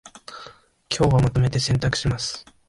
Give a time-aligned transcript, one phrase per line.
[0.89, 2.43] 今日はまとめて洗濯します